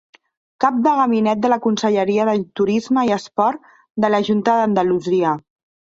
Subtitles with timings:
[0.63, 3.69] Cap de Gabinet de la Conselleria de Turisme i Esport
[4.07, 5.37] de la Junta d'Andalusia.